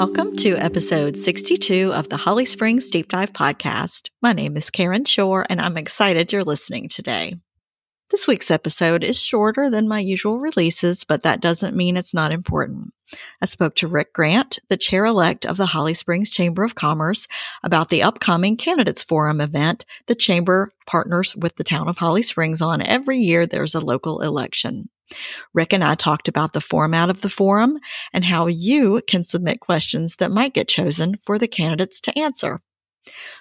Welcome 0.00 0.34
to 0.36 0.56
episode 0.56 1.18
62 1.18 1.92
of 1.92 2.08
the 2.08 2.16
Holly 2.16 2.46
Springs 2.46 2.88
Deep 2.88 3.10
Dive 3.10 3.34
podcast. 3.34 4.08
My 4.22 4.32
name 4.32 4.56
is 4.56 4.70
Karen 4.70 5.04
Shore, 5.04 5.44
and 5.50 5.60
I'm 5.60 5.76
excited 5.76 6.32
you're 6.32 6.42
listening 6.42 6.88
today. 6.88 7.34
This 8.08 8.26
week's 8.26 8.50
episode 8.50 9.04
is 9.04 9.22
shorter 9.22 9.68
than 9.68 9.90
my 9.90 9.98
usual 9.98 10.40
releases, 10.40 11.04
but 11.04 11.22
that 11.24 11.42
doesn't 11.42 11.76
mean 11.76 11.98
it's 11.98 12.14
not 12.14 12.32
important. 12.32 12.94
I 13.42 13.46
spoke 13.46 13.74
to 13.74 13.88
Rick 13.88 14.14
Grant, 14.14 14.58
the 14.70 14.78
chair 14.78 15.04
elect 15.04 15.44
of 15.44 15.58
the 15.58 15.66
Holly 15.66 15.92
Springs 15.92 16.30
Chamber 16.30 16.64
of 16.64 16.74
Commerce, 16.74 17.28
about 17.62 17.90
the 17.90 18.02
upcoming 18.02 18.56
Candidates 18.56 19.04
Forum 19.04 19.38
event 19.38 19.84
the 20.06 20.14
Chamber 20.14 20.72
partners 20.86 21.36
with 21.36 21.56
the 21.56 21.64
town 21.64 21.88
of 21.88 21.98
Holly 21.98 22.22
Springs 22.22 22.62
on 22.62 22.80
every 22.80 23.18
year 23.18 23.44
there's 23.44 23.74
a 23.74 23.80
local 23.80 24.22
election. 24.22 24.88
Rick 25.52 25.72
and 25.72 25.84
I 25.84 25.94
talked 25.94 26.28
about 26.28 26.52
the 26.52 26.60
format 26.60 27.10
of 27.10 27.20
the 27.20 27.28
forum 27.28 27.78
and 28.12 28.24
how 28.24 28.46
you 28.46 29.02
can 29.06 29.24
submit 29.24 29.60
questions 29.60 30.16
that 30.16 30.30
might 30.30 30.54
get 30.54 30.68
chosen 30.68 31.16
for 31.22 31.38
the 31.38 31.48
candidates 31.48 32.00
to 32.02 32.18
answer. 32.18 32.60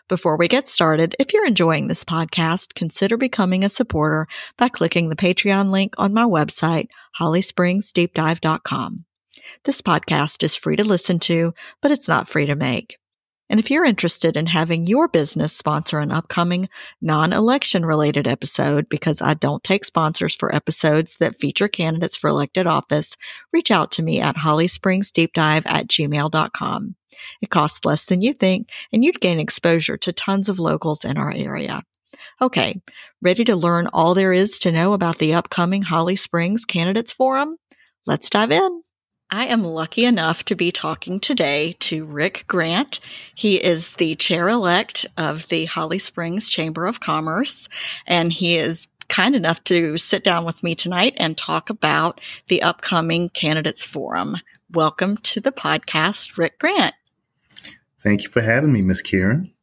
Before 0.07 0.37
we 0.37 0.47
get 0.47 0.67
started, 0.67 1.15
if 1.19 1.33
you're 1.33 1.45
enjoying 1.45 1.87
this 1.87 2.03
podcast, 2.03 2.73
consider 2.75 3.17
becoming 3.17 3.63
a 3.63 3.69
supporter 3.69 4.27
by 4.57 4.69
clicking 4.69 5.09
the 5.09 5.15
Patreon 5.15 5.69
link 5.69 5.93
on 5.97 6.13
my 6.13 6.23
website, 6.23 6.87
hollyspringsdeepdive.com. 7.19 9.05
This 9.65 9.81
podcast 9.81 10.43
is 10.43 10.55
free 10.55 10.75
to 10.75 10.83
listen 10.83 11.19
to, 11.19 11.53
but 11.81 11.91
it's 11.91 12.07
not 12.07 12.29
free 12.29 12.45
to 12.45 12.55
make. 12.55 12.98
And 13.49 13.59
if 13.59 13.71
you're 13.71 13.85
interested 13.85 14.37
in 14.37 14.45
having 14.45 14.85
your 14.85 15.07
business 15.07 15.53
sponsor 15.53 15.99
an 15.99 16.11
upcoming 16.11 16.69
non-election 17.01 17.85
related 17.85 18.27
episode, 18.27 18.87
because 18.89 19.21
I 19.21 19.33
don't 19.33 19.63
take 19.63 19.85
sponsors 19.85 20.35
for 20.35 20.53
episodes 20.53 21.17
that 21.17 21.39
feature 21.39 21.67
candidates 21.67 22.15
for 22.15 22.29
elected 22.29 22.67
office, 22.67 23.17
reach 23.51 23.71
out 23.71 23.91
to 23.93 24.03
me 24.03 24.19
at 24.21 24.37
hollyspringsdeepdive 24.37 25.65
at 25.65 25.87
gmail.com. 25.87 26.95
It 27.41 27.49
costs 27.49 27.85
less 27.85 28.05
than 28.05 28.21
you 28.21 28.33
think, 28.33 28.69
and 28.93 29.03
you'd 29.03 29.19
gain 29.19 29.39
exposure 29.39 29.97
to 29.97 30.13
tons 30.13 30.47
of 30.47 30.59
locals 30.59 31.03
in 31.03 31.17
our 31.17 31.31
area. 31.31 31.83
Okay, 32.41 32.81
ready 33.21 33.43
to 33.45 33.55
learn 33.55 33.87
all 33.91 34.13
there 34.13 34.31
is 34.31 34.59
to 34.59 34.71
know 34.71 34.93
about 34.93 35.17
the 35.17 35.33
upcoming 35.33 35.81
Holly 35.81 36.15
Springs 36.15 36.65
Candidates 36.65 37.11
Forum? 37.11 37.57
Let's 38.05 38.29
dive 38.29 38.51
in. 38.51 38.83
I 39.31 39.45
am 39.45 39.63
lucky 39.63 40.05
enough 40.05 40.43
to 40.45 40.55
be 40.55 40.71
talking 40.71 41.19
today 41.19 41.75
to 41.81 42.03
Rick 42.03 42.45
Grant. 42.47 42.99
He 43.35 43.63
is 43.63 43.91
the 43.97 44.15
chair 44.15 44.49
elect 44.49 45.05
of 45.17 45.47
the 45.49 45.65
Holly 45.65 45.99
Springs 45.99 46.49
Chamber 46.49 46.87
of 46.87 46.99
Commerce, 46.99 47.69
and 48.07 48.33
he 48.33 48.57
is 48.57 48.87
kind 49.07 49.35
enough 49.35 49.63
to 49.65 49.97
sit 49.97 50.23
down 50.23 50.45
with 50.45 50.63
me 50.63 50.73
tonight 50.73 51.13
and 51.17 51.37
talk 51.37 51.69
about 51.69 52.19
the 52.47 52.63
upcoming 52.63 53.29
Candidates 53.29 53.85
Forum. 53.85 54.37
Welcome 54.71 55.17
to 55.17 55.39
the 55.39 55.51
podcast, 55.51 56.35
Rick 56.35 56.57
Grant. 56.57 56.95
Thank 58.01 58.23
you 58.23 58.29
for 58.29 58.41
having 58.41 58.73
me, 58.73 58.81
Miss 58.81 59.03
Karen. 59.03 59.53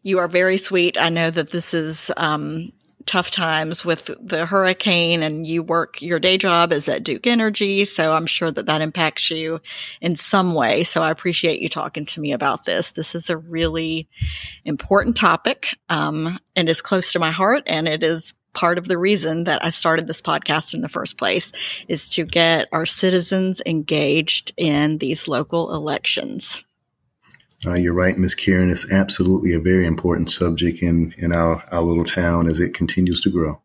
You 0.00 0.18
are 0.20 0.28
very 0.28 0.56
sweet. 0.56 0.96
I 0.96 1.10
know 1.10 1.30
that 1.30 1.50
this 1.50 1.74
is 1.74 2.10
um, 2.16 2.72
tough 3.06 3.30
times 3.30 3.84
with 3.84 4.10
the 4.20 4.46
hurricane 4.46 5.22
and 5.22 5.46
you 5.46 5.62
work 5.62 6.00
your 6.02 6.18
day 6.18 6.36
job 6.36 6.72
is 6.72 6.88
at 6.88 7.04
Duke 7.04 7.26
Energy. 7.26 7.84
So 7.84 8.12
I'm 8.12 8.26
sure 8.26 8.50
that 8.50 8.66
that 8.66 8.82
impacts 8.82 9.30
you 9.30 9.60
in 10.00 10.16
some 10.16 10.54
way. 10.54 10.84
So 10.84 11.02
I 11.02 11.10
appreciate 11.10 11.60
you 11.60 11.68
talking 11.68 12.04
to 12.06 12.20
me 12.20 12.32
about 12.32 12.64
this. 12.64 12.92
This 12.92 13.14
is 13.14 13.30
a 13.30 13.36
really 13.36 14.08
important 14.64 15.16
topic, 15.16 15.68
um, 15.88 16.38
and 16.54 16.68
is 16.68 16.82
close 16.82 17.12
to 17.12 17.18
my 17.18 17.30
heart. 17.30 17.62
And 17.66 17.88
it 17.88 18.02
is 18.02 18.34
part 18.52 18.78
of 18.78 18.88
the 18.88 18.98
reason 18.98 19.44
that 19.44 19.64
I 19.64 19.70
started 19.70 20.06
this 20.06 20.20
podcast 20.20 20.74
in 20.74 20.80
the 20.80 20.88
first 20.88 21.16
place 21.16 21.52
is 21.88 22.08
to 22.10 22.24
get 22.24 22.68
our 22.72 22.86
citizens 22.86 23.62
engaged 23.64 24.52
in 24.56 24.98
these 24.98 25.28
local 25.28 25.72
elections. 25.72 26.62
Uh, 27.64 27.74
you're 27.74 27.92
right, 27.92 28.16
Ms. 28.16 28.34
Karen. 28.34 28.70
It's 28.70 28.90
absolutely 28.90 29.52
a 29.52 29.60
very 29.60 29.86
important 29.86 30.30
subject 30.30 30.82
in, 30.82 31.14
in 31.18 31.34
our, 31.34 31.62
our 31.70 31.82
little 31.82 32.04
town 32.04 32.46
as 32.46 32.58
it 32.58 32.72
continues 32.72 33.20
to 33.22 33.30
grow. 33.30 33.60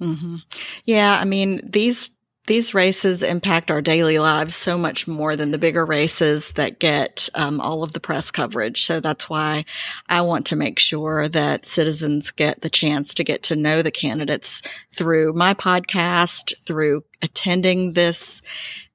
Mm-hmm. 0.00 0.36
Yeah, 0.84 1.18
I 1.20 1.24
mean 1.24 1.60
these 1.64 2.10
these 2.46 2.74
races 2.74 3.22
impact 3.22 3.70
our 3.70 3.80
daily 3.80 4.18
lives 4.18 4.54
so 4.54 4.76
much 4.76 5.08
more 5.08 5.34
than 5.34 5.50
the 5.50 5.56
bigger 5.56 5.86
races 5.86 6.52
that 6.52 6.78
get 6.78 7.28
um, 7.34 7.58
all 7.58 7.82
of 7.82 7.92
the 7.94 8.00
press 8.00 8.30
coverage. 8.30 8.84
So 8.84 9.00
that's 9.00 9.30
why 9.30 9.64
I 10.10 10.20
want 10.20 10.44
to 10.46 10.56
make 10.56 10.78
sure 10.78 11.26
that 11.28 11.64
citizens 11.64 12.30
get 12.30 12.60
the 12.60 12.68
chance 12.68 13.14
to 13.14 13.24
get 13.24 13.42
to 13.44 13.56
know 13.56 13.80
the 13.80 13.90
candidates 13.90 14.60
through 14.92 15.32
my 15.32 15.54
podcast, 15.54 16.52
through 16.66 17.04
attending 17.22 17.92
this 17.92 18.42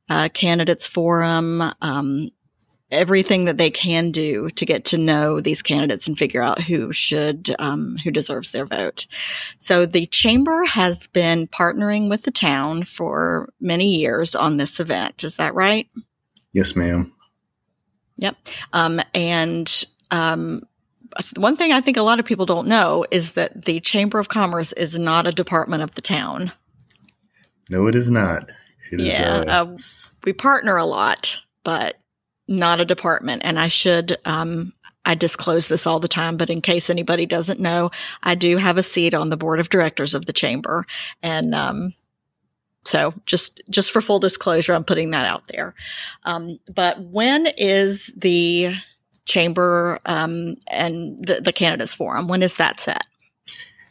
uh, 0.09 0.29
candidates 0.29 0.87
forum, 0.87 1.63
um, 1.81 2.29
everything 2.91 3.45
that 3.45 3.57
they 3.57 3.69
can 3.69 4.11
do 4.11 4.49
to 4.51 4.65
get 4.65 4.85
to 4.85 4.97
know 4.97 5.39
these 5.39 5.61
candidates 5.61 6.07
and 6.07 6.17
figure 6.17 6.41
out 6.41 6.61
who 6.61 6.91
should 6.91 7.55
um, 7.59 7.97
who 8.03 8.11
deserves 8.11 8.51
their 8.51 8.65
vote. 8.65 9.05
So 9.59 9.85
the 9.85 10.05
chamber 10.07 10.65
has 10.65 11.07
been 11.07 11.47
partnering 11.47 12.09
with 12.09 12.23
the 12.23 12.31
town 12.31 12.83
for 12.83 13.53
many 13.59 13.95
years 13.95 14.35
on 14.35 14.57
this 14.57 14.79
event. 14.79 15.23
Is 15.23 15.37
that 15.37 15.53
right? 15.53 15.87
Yes, 16.51 16.75
ma'am. 16.75 17.13
Yep. 18.17 18.35
Um, 18.73 19.01
and 19.13 19.85
um, 20.11 20.63
one 21.37 21.55
thing 21.55 21.71
I 21.71 21.81
think 21.81 21.97
a 21.97 22.01
lot 22.01 22.19
of 22.19 22.25
people 22.25 22.45
don't 22.45 22.67
know 22.67 23.05
is 23.11 23.33
that 23.33 23.65
the 23.65 23.79
Chamber 23.79 24.19
of 24.19 24.29
Commerce 24.29 24.71
is 24.73 24.97
not 24.97 25.27
a 25.27 25.31
department 25.31 25.83
of 25.83 25.95
the 25.95 26.01
town. 26.01 26.51
No, 27.69 27.87
it 27.87 27.95
is 27.95 28.09
not. 28.09 28.51
It 28.91 28.99
yeah, 28.99 29.41
is, 29.41 29.47
uh, 29.47 29.49
uh, 29.49 29.77
we 30.25 30.33
partner 30.33 30.75
a 30.75 30.85
lot, 30.85 31.39
but 31.63 31.97
not 32.49 32.81
a 32.81 32.85
department. 32.85 33.43
And 33.45 33.59
I 33.59 33.67
should, 33.67 34.17
um, 34.25 34.73
I 35.05 35.15
disclose 35.15 35.67
this 35.67 35.87
all 35.87 35.99
the 35.99 36.07
time, 36.07 36.35
but 36.35 36.49
in 36.49 36.61
case 36.61 36.89
anybody 36.89 37.25
doesn't 37.25 37.59
know, 37.59 37.91
I 38.23 38.35
do 38.35 38.57
have 38.57 38.77
a 38.77 38.83
seat 38.83 39.13
on 39.13 39.29
the 39.29 39.37
board 39.37 39.59
of 39.59 39.69
directors 39.69 40.13
of 40.13 40.25
the 40.25 40.33
chamber. 40.33 40.85
And, 41.21 41.55
um, 41.55 41.93
so 42.85 43.13
just, 43.25 43.61
just 43.69 43.91
for 43.91 44.01
full 44.01 44.19
disclosure, 44.19 44.73
I'm 44.73 44.83
putting 44.83 45.11
that 45.11 45.25
out 45.25 45.47
there. 45.47 45.75
Um, 46.23 46.59
but 46.73 46.99
when 46.99 47.47
is 47.57 48.11
the 48.17 48.75
chamber, 49.25 49.99
um, 50.05 50.55
and 50.67 51.23
the, 51.25 51.41
the 51.41 51.53
candidates 51.53 51.93
forum? 51.93 52.27
When 52.27 52.41
is 52.41 52.57
that 52.57 52.79
set? 52.79 53.05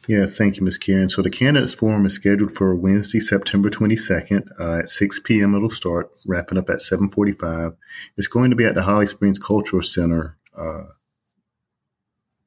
Yeah, 0.09 0.25
thank 0.25 0.57
you, 0.57 0.65
Ms. 0.65 0.79
Karen. 0.79 1.11
So 1.11 1.21
the 1.21 1.29
candidates 1.29 1.75
forum 1.75 2.07
is 2.07 2.15
scheduled 2.15 2.51
for 2.51 2.75
Wednesday, 2.75 3.21
September 3.21 3.69
22nd 3.69 4.49
uh, 4.59 4.79
at 4.79 4.89
6 4.89 5.21
p.m. 5.21 5.55
It'll 5.55 5.69
start, 5.69 6.11
wrapping 6.27 6.57
up 6.57 6.71
at 6.71 6.79
7:45. 6.79 7.77
It's 8.17 8.27
going 8.27 8.49
to 8.49 8.57
be 8.57 8.65
at 8.65 8.75
the 8.75 8.85
Holly 8.85 9.07
Springs 9.07 9.39
Cultural 9.39 9.83
Center. 9.83 10.39
Uh, 10.57 10.85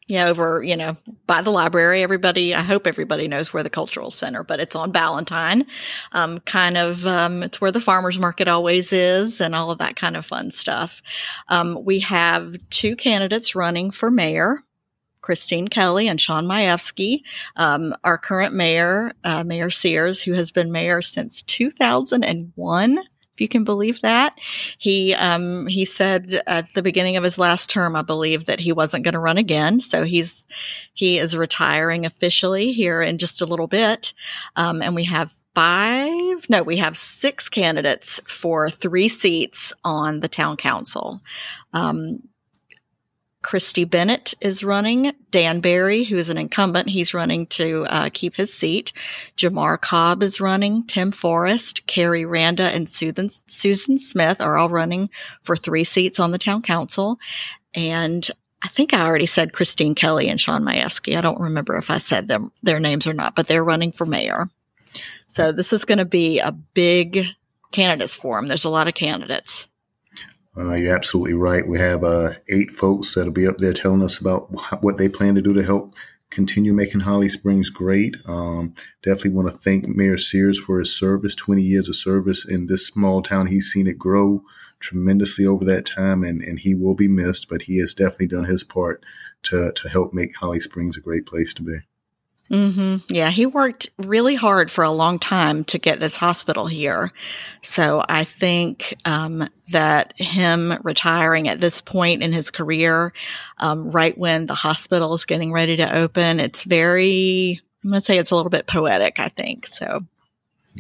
yeah, 0.08 0.26
over 0.26 0.64
you 0.64 0.76
know 0.76 0.98
by 1.28 1.44
the 1.44 1.52
library. 1.52 2.02
Everybody, 2.02 2.56
I 2.56 2.62
hope 2.62 2.88
everybody 2.88 3.28
knows 3.28 3.54
where 3.54 3.62
the 3.62 3.70
cultural 3.70 4.10
center, 4.10 4.44
but 4.44 4.60
it's 4.60 4.76
on 4.76 4.92
Ballentine. 4.92 5.68
Um, 6.14 6.40
kind 6.40 6.78
of, 6.78 7.06
um, 7.06 7.44
it's 7.44 7.62
where 7.62 7.72
the 7.72 7.80
farmers 7.80 8.18
market 8.18 8.48
always 8.48 8.92
is, 8.92 9.40
and 9.40 9.54
all 9.54 9.70
of 9.70 9.78
that 9.78 9.96
kind 9.96 10.18
of 10.18 10.26
fun 10.26 10.50
stuff. 10.50 11.04
Um, 11.48 11.78
we 11.86 12.00
have 12.00 12.56
two 12.72 12.96
candidates 12.96 13.54
running 13.54 13.92
for 13.92 14.10
mayor. 14.10 14.64
Christine 15.32 15.70
Kelly 15.70 16.10
and 16.10 16.20
Sean 16.20 16.46
Mayefskie, 16.46 17.22
um, 17.56 17.96
our 18.04 18.18
current 18.18 18.54
mayor, 18.54 19.14
uh, 19.24 19.46
Mayor 19.46 19.70
Sears, 19.70 20.22
who 20.22 20.34
has 20.34 20.52
been 20.52 20.74
mayor 20.74 21.02
since 21.02 21.42
2001. 21.44 22.98
If 22.98 23.40
you 23.40 23.48
can 23.48 23.64
believe 23.64 24.02
that, 24.02 24.38
he 24.78 25.14
um, 25.14 25.68
he 25.68 25.86
said 25.86 26.42
at 26.48 26.74
the 26.74 26.82
beginning 26.82 27.16
of 27.16 27.24
his 27.24 27.38
last 27.38 27.70
term, 27.70 27.96
I 27.96 28.02
believe 28.02 28.44
that 28.48 28.60
he 28.60 28.74
wasn't 28.74 29.06
going 29.06 29.14
to 29.14 29.20
run 29.20 29.38
again. 29.38 29.80
So 29.80 30.04
he's 30.04 30.44
he 30.94 31.18
is 31.18 31.38
retiring 31.38 32.06
officially 32.06 32.74
here 32.74 33.02
in 33.02 33.18
just 33.18 33.42
a 33.42 33.46
little 33.46 33.68
bit, 33.68 34.12
um, 34.58 34.82
and 34.82 34.96
we 34.96 35.06
have 35.06 35.34
five 35.56 36.50
no 36.50 36.62
we 36.64 36.78
have 36.78 36.98
six 36.98 37.50
candidates 37.50 38.22
for 38.26 38.70
three 38.70 39.10
seats 39.10 39.74
on 39.84 40.22
the 40.22 40.30
town 40.30 40.56
council 40.56 41.22
um, 41.74 42.20
Christy 43.42 43.86
Bennett 43.86 44.34
is 44.40 44.64
running. 44.64 45.14
Dan 45.32 45.62
Barry, 45.62 46.04
who 46.04 46.18
is 46.18 46.30
an 46.30 46.38
incumbent, 46.38 46.90
he's 46.90 47.14
running 47.14 47.48
to 47.48 47.86
uh, 47.90 48.10
keep 48.14 48.36
his 48.36 48.54
seat. 48.54 48.94
Jamar 49.36 49.80
Cobb 49.80 50.22
is 50.22 50.40
running. 50.40 50.86
Tim 50.86 51.12
Forrest, 51.12 51.88
Carrie 51.88 52.26
Randa, 52.26 52.64
and 52.64 52.90
Susan, 52.90 53.30
Susan 53.48 53.98
Smith 53.98 54.42
are 54.42 54.58
all 54.58 54.70
running 54.70 55.10
for 55.42 55.56
three 55.56 55.84
seats 55.84 56.20
on 56.20 56.32
the 56.32 56.38
town 56.38 56.62
council. 56.62 57.20
And 57.74 58.30
I 58.64 58.68
think 58.68 58.94
I 58.94 59.06
already 59.06 59.26
said 59.26 59.54
Christine 59.54 59.96
Kelly 59.96 60.30
and 60.30 60.40
Sean 60.40 60.64
Mayefskie. 60.64 61.18
I 61.18 61.22
don't 61.22 61.40
remember 61.40 61.78
if 61.78 61.90
I 61.90 61.98
said 61.98 62.28
them 62.28 62.52
their 62.62 62.80
names 62.80 63.08
or 63.08 63.14
not, 63.14 63.36
but 63.36 63.48
they're 63.48 63.64
running 63.64 63.92
for 63.92 64.06
mayor. 64.06 64.50
So 65.28 65.52
this 65.52 65.74
is 65.74 65.86
going 65.86 65.98
to 65.98 66.06
be 66.06 66.40
a 66.40 66.52
big 66.52 67.26
candidates 67.72 68.16
forum. 68.16 68.48
There's 68.48 68.66
a 68.66 68.70
lot 68.70 68.88
of 68.88 68.94
candidates. 68.94 69.68
Uh, 70.58 70.74
you're 70.74 70.96
absolutely 70.96 71.34
right. 71.34 71.68
We 71.68 71.80
have 71.80 72.04
uh, 72.04 72.34
eight 72.50 72.72
folks 72.72 73.14
that'll 73.14 73.32
be 73.32 73.48
up 73.48 73.60
there 73.60 73.74
telling 73.74 74.04
us 74.04 74.18
about 74.18 74.50
what 74.84 74.98
they 74.98 75.08
plan 75.08 75.36
to 75.36 75.42
do 75.42 75.54
to 75.54 75.64
help 75.64 75.94
continue 76.30 76.74
making 76.74 77.02
Holly 77.02 77.30
Springs 77.30 77.70
great. 77.70 78.16
Um, 78.26 78.74
definitely 79.04 79.32
want 79.32 79.50
to 79.50 79.58
thank 79.58 79.88
Mayor 79.88 80.18
Sears 80.18 80.60
for 80.60 80.80
his 80.80 80.98
service, 80.98 81.36
20 81.36 81.62
years 81.62 81.88
of 81.88 81.96
service 81.96 82.46
in 82.46 82.68
this 82.68 82.88
small 82.88 83.22
town. 83.22 83.48
He's 83.48 83.72
seen 83.72 83.88
it 83.88 84.00
grow 84.00 84.44
tremendously 84.80 85.46
over 85.46 85.64
that 85.66 85.86
time, 85.86 86.24
and, 86.24 86.42
and 86.42 86.60
he 86.60 86.74
will 86.74 86.96
be 86.96 87.08
missed, 87.08 87.48
but 87.50 87.64
he 87.64 87.80
has 87.80 87.94
definitely 87.94 88.28
done 88.28 88.46
his 88.46 88.64
part 88.64 89.04
to, 89.44 89.72
to 89.74 89.90
help 89.90 90.14
make 90.14 90.36
Holly 90.38 90.60
Springs 90.60 90.98
a 90.98 91.02
great 91.02 91.26
place 91.26 91.54
to 91.54 91.64
be. 91.64 91.80
Mm-hmm. 92.52 92.98
Yeah, 93.08 93.30
he 93.30 93.46
worked 93.46 93.90
really 93.98 94.36
hard 94.36 94.70
for 94.70 94.84
a 94.84 94.92
long 94.92 95.20
time 95.20 95.64
to 95.66 95.78
get 95.78 96.02
this 96.02 96.18
hospital 96.18 96.68
here. 96.68 97.14
So 97.62 98.04
I 98.10 98.26
think 98.26 98.94
um, 99.06 99.48
that 99.70 100.20
him 100.20 100.78
retiring 100.84 101.48
at 101.48 101.62
this 101.62 101.80
point 101.80 102.22
in 102.22 102.34
his 102.34 102.52
career, 102.52 103.14
um, 103.60 103.90
right 103.90 104.18
when 104.18 104.48
the 104.48 104.56
hospital 104.56 105.14
is 105.14 105.24
getting 105.24 105.54
ready 105.54 105.78
to 105.78 105.96
open, 105.96 106.42
it's 106.42 106.66
very, 106.66 107.62
I'm 107.84 107.92
going 107.92 108.02
to 108.02 108.06
say 108.06 108.18
it's 108.18 108.32
a 108.32 108.36
little 108.36 108.50
bit 108.50 108.68
poetic, 108.68 109.18
I 109.18 109.30
think. 109.30 109.66
So 109.66 110.02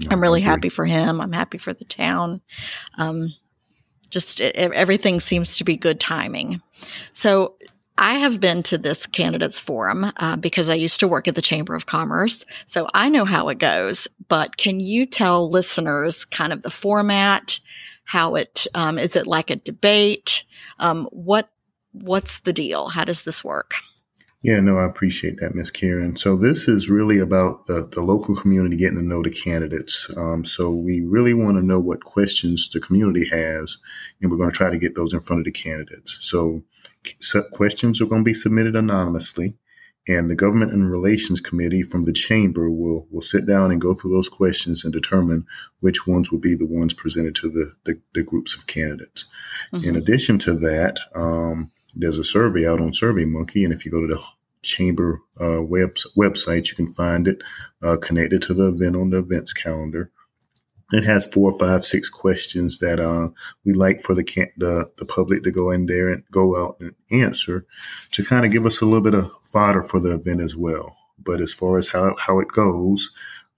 I'm 0.10 0.22
really 0.22 0.42
happy 0.42 0.70
for 0.70 0.86
him. 0.86 1.22
I'm 1.22 1.34
happy 1.34 1.58
for 1.58 1.72
the 1.72 1.86
town. 1.86 2.42
Um, 2.98 3.34
just 4.10 4.42
it, 4.42 4.56
everything 4.58 5.22
seems 5.22 5.58
to 5.58 5.64
be 5.64 5.78
good 5.78 6.02
timing. 6.02 6.62
So 7.14 7.56
I 8.01 8.15
have 8.15 8.39
been 8.39 8.63
to 8.63 8.80
this 8.80 9.06
candidates 9.06 9.59
forum 9.59 10.12
uh, 10.18 10.36
because 10.36 10.69
I 10.69 10.74
used 10.74 11.00
to 11.01 11.07
work 11.07 11.27
at 11.27 11.36
the 11.36 11.42
Chamber 11.42 11.75
of 11.75 11.86
Commerce. 11.86 12.44
So 12.65 12.88
I 12.95 13.09
know 13.09 13.25
how 13.25 13.48
it 13.50 13.59
goes, 13.59 14.07
but 14.27 14.57
can 14.57 14.80
you 14.80 15.06
tell 15.06 15.48
listeners 15.48 16.25
kind 16.25 16.51
of 16.51 16.63
the 16.63 16.71
format, 16.71 17.59
how 18.06 18.33
it 18.33 18.65
um, 18.74 18.98
is 18.98 19.15
it 19.15 19.27
like 19.27 19.51
a 19.51 19.56
debate? 19.56 20.44
Um, 20.80 21.07
what, 21.12 21.50
what's 21.92 22.39
the 22.39 22.51
deal? 22.51 22.88
How 22.89 23.06
does 23.06 23.21
this 23.21 23.44
work? 23.44 23.75
Yeah, 24.44 24.60
no, 24.60 24.80
I 24.80 24.86
appreciate 24.86 25.40
that, 25.40 25.54
Miss 25.54 25.70
Karen. 25.70 26.16
So 26.16 26.36
this 26.36 26.68
is 26.68 26.90
really 26.90 27.20
about 27.20 27.68
the, 27.68 27.88
the 27.92 28.02
local 28.02 28.36
community 28.36 28.76
getting 28.76 28.98
to 28.98 29.04
know 29.04 29.22
the 29.22 29.30
candidates. 29.30 30.10
Um, 30.18 30.46
so 30.46 30.72
we 30.72 31.02
really 31.02 31.36
want 31.36 31.58
to 31.58 31.66
know 31.66 31.80
what 31.80 32.04
questions 32.04 32.68
the 32.70 32.80
community 32.80 33.28
has, 33.30 33.78
and 34.20 34.32
we're 34.32 34.38
going 34.38 34.50
to 34.50 34.56
try 34.56 34.72
to 34.72 34.80
get 34.80 34.96
those 34.96 35.14
in 35.14 35.20
front 35.20 35.42
of 35.42 35.46
the 35.46 35.52
candidates. 35.52 36.18
So 36.22 36.64
questions 37.52 38.02
are 38.02 38.08
going 38.08 38.22
to 38.24 38.30
be 38.30 38.34
submitted 38.34 38.76
anonymously, 38.76 39.58
and 40.08 40.28
the 40.28 40.36
Government 40.36 40.74
and 40.74 40.92
Relations 40.92 41.40
Committee 41.40 41.84
from 41.84 42.06
the 42.06 42.14
Chamber 42.14 42.68
will 42.68 43.08
will 43.12 43.22
sit 43.22 43.46
down 43.46 43.70
and 43.70 43.80
go 43.80 43.94
through 43.94 44.16
those 44.16 44.30
questions 44.30 44.84
and 44.84 44.92
determine 44.92 45.46
which 45.82 46.08
ones 46.08 46.32
will 46.32 46.40
be 46.40 46.56
the 46.56 46.66
ones 46.66 46.96
presented 46.96 47.36
to 47.36 47.50
the 47.50 47.74
the, 47.84 48.02
the 48.16 48.24
groups 48.24 48.56
of 48.56 48.66
candidates. 48.66 49.28
Mm-hmm. 49.72 49.88
In 49.88 49.96
addition 49.96 50.40
to 50.40 50.54
that, 50.56 51.00
um, 51.14 51.72
there's 51.96 52.20
a 52.20 52.24
survey 52.24 52.68
out 52.68 52.82
on 52.82 52.92
SurveyMonkey, 52.92 53.64
and 53.64 53.74
if 53.74 53.86
you 53.86 53.92
go 53.92 54.02
to 54.02 54.08
the 54.08 54.22
Chamber 54.64 55.22
uh, 55.40 55.62
web, 55.64 55.96
website, 56.18 56.70
you 56.70 56.76
can 56.76 56.88
find 56.88 57.28
it 57.28 57.42
uh, 57.82 57.98
connected 57.98 58.44
to 58.44 58.54
the 58.54 58.68
event 58.68 58.96
on 58.96 59.10
the 59.10 59.18
events 59.18 59.54
calendar. 59.54 60.12
It 60.92 61.04
has 61.06 61.32
four, 61.32 61.58
five, 61.58 61.86
six 61.86 62.10
questions 62.10 62.80
that 62.80 63.00
uh, 63.00 63.30
we 63.66 63.74
like 63.74 64.02
for 64.02 64.14
the, 64.14 64.24
can- 64.24 64.52
the 64.58 64.92
the 64.98 65.06
public 65.06 65.44
to 65.44 65.52
go 65.52 65.72
in 65.72 65.86
there 65.86 66.10
and 66.10 66.24
go 66.32 66.62
out 66.62 66.78
and 66.80 66.94
answer 67.12 67.66
to 68.12 68.24
kind 68.24 68.46
of 68.46 68.52
give 68.52 68.66
us 68.66 68.82
a 68.82 68.86
little 68.86 69.02
bit 69.02 69.16
of 69.16 69.32
fodder 69.44 69.84
for 69.84 70.00
the 70.00 70.14
event 70.14 70.42
as 70.42 70.56
well. 70.56 70.96
But 71.18 71.42
as 71.42 71.54
far 71.54 71.78
as 71.78 71.88
how, 71.88 72.16
how 72.20 72.40
it 72.40 72.50
goes, 72.50 73.10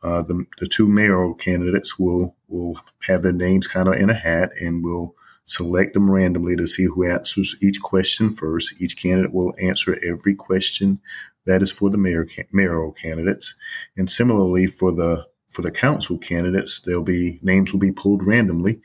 uh, 0.04 0.22
the, 0.22 0.46
the 0.60 0.68
two 0.68 0.88
mayoral 0.88 1.34
candidates 1.34 1.98
will 1.98 2.36
will 2.48 2.80
have 3.08 3.24
their 3.24 3.34
names 3.34 3.68
kind 3.68 3.88
of 3.88 3.96
in 3.96 4.10
a 4.10 4.14
hat 4.14 4.52
and 4.60 4.84
we'll 4.84 5.16
select 5.46 5.94
them 5.94 6.10
randomly 6.10 6.56
to 6.56 6.68
see 6.68 6.86
who 6.86 7.06
answers 7.06 7.56
each 7.62 7.82
question 7.82 8.32
first. 8.32 8.74
Each 8.80 8.96
candidate 8.96 9.34
will 9.34 9.54
answer 9.60 10.00
every 10.04 10.36
question 10.36 11.00
that 11.46 11.62
is 11.62 11.72
for 11.72 11.90
the 11.90 11.98
mayor 11.98 12.28
mayoral 12.52 12.94
candidates, 12.94 13.56
and 13.98 14.10
similarly 14.10 14.68
for 14.68 14.92
the 14.92 15.28
for 15.50 15.62
the 15.62 15.72
council 15.72 16.18
candidates, 16.18 16.82
there'll 16.82 17.04
be 17.04 17.40
names 17.44 17.72
will 17.72 17.80
be 17.80 17.92
pulled 17.92 18.26
randomly, 18.26 18.82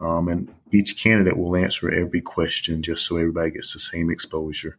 um, 0.00 0.28
and 0.28 0.54
each 0.72 1.02
candidate 1.02 1.36
will 1.36 1.56
answer 1.56 1.90
every 1.90 2.20
question 2.20 2.82
just 2.82 3.04
so 3.04 3.16
everybody 3.16 3.50
gets 3.50 3.72
the 3.72 3.80
same 3.80 4.10
exposure. 4.10 4.78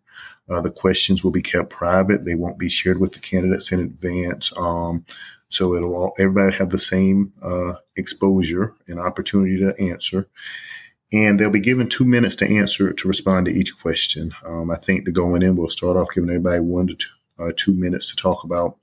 Uh, 0.50 0.62
the 0.62 0.72
questions 0.72 1.24
will 1.24 1.32
be 1.32 1.42
kept 1.42 1.70
private; 1.70 2.24
they 2.24 2.36
won't 2.36 2.60
be 2.60 2.70
shared 2.70 3.00
with 3.00 3.14
the 3.14 3.20
candidates 3.20 3.72
in 3.72 3.80
advance. 3.80 4.54
Um, 4.58 5.06
so 5.50 5.76
it'll 5.76 5.96
all, 5.96 6.14
everybody 6.18 6.56
have 6.56 6.70
the 6.70 6.80
same 6.80 7.34
uh, 7.44 7.74
exposure 7.96 8.76
and 8.88 9.00
opportunity 9.00 9.60
to 9.60 9.80
answer. 9.80 10.28
And 11.14 11.40
they'll 11.40 11.52
be 11.52 11.60
given 11.60 11.88
two 11.88 12.06
minutes 12.06 12.36
to 12.38 12.48
answer 12.48 12.92
to 12.92 13.08
respond 13.08 13.46
to 13.46 13.52
each 13.52 13.80
question. 13.80 14.34
Um, 14.44 14.72
I 14.72 14.78
think 14.78 15.06
the 15.06 15.12
going 15.12 15.44
in, 15.44 15.56
we'll 15.56 15.70
start 15.70 15.96
off 15.96 16.14
giving 16.14 16.30
everybody 16.30 16.60
one 16.60 16.88
to 16.88 16.96
two, 16.96 17.10
uh, 17.40 17.52
two 17.56 17.74
minutes 17.74 18.10
to 18.10 18.16
talk 18.16 18.44
about 18.44 18.78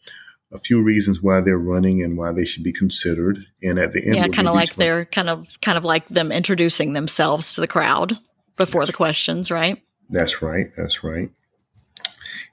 a 0.52 0.58
few 0.58 0.82
reasons 0.82 1.22
why 1.22 1.40
they're 1.40 1.58
running 1.58 2.02
and 2.02 2.16
why 2.16 2.32
they 2.32 2.44
should 2.44 2.64
be 2.64 2.72
considered. 2.72 3.38
And 3.62 3.78
at 3.78 3.92
the 3.92 4.04
end, 4.04 4.14
yeah, 4.14 4.22
we'll 4.22 4.32
kind 4.32 4.48
of 4.48 4.54
like 4.54 4.74
they're 4.74 5.04
kind 5.04 5.28
of 5.28 5.60
kind 5.60 5.76
of 5.76 5.84
like 5.84 6.08
them 6.08 6.32
introducing 6.32 6.92
themselves 6.92 7.54
to 7.54 7.60
the 7.60 7.68
crowd 7.68 8.18
before 8.56 8.86
the 8.86 8.92
questions, 8.92 9.50
right? 9.50 9.82
That's 10.08 10.42
right. 10.42 10.70
That's 10.76 11.02
right. 11.04 11.30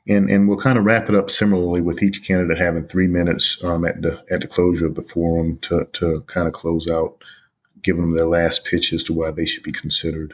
And 0.07 0.29
and 0.29 0.47
we'll 0.47 0.59
kind 0.59 0.77
of 0.77 0.85
wrap 0.85 1.09
it 1.09 1.15
up 1.15 1.29
similarly 1.29 1.81
with 1.81 2.01
each 2.01 2.23
candidate 2.23 2.57
having 2.57 2.87
three 2.87 3.07
minutes 3.07 3.63
um, 3.63 3.83
at 3.85 4.01
the 4.01 4.23
at 4.31 4.41
the 4.41 4.47
closure 4.47 4.85
of 4.85 4.95
the 4.95 5.01
forum 5.01 5.59
to 5.63 5.85
to 5.93 6.21
kind 6.27 6.47
of 6.47 6.53
close 6.53 6.87
out, 6.89 7.17
giving 7.87 8.01
them 8.01 8.15
their 8.15 8.27
last 8.27 8.65
pitch 8.65 8.91
as 8.91 9.05
to 9.05 9.13
why 9.13 9.31
they 9.31 9.45
should 9.45 9.63
be 9.63 9.71
considered. 9.71 10.33